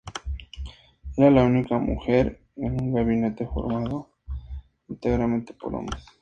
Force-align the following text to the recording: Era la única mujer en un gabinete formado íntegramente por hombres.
Era 1.15 1.29
la 1.29 1.43
única 1.43 1.77
mujer 1.77 2.41
en 2.55 2.71
un 2.81 2.95
gabinete 2.95 3.45
formado 3.45 4.09
íntegramente 4.87 5.53
por 5.53 5.75
hombres. 5.75 6.03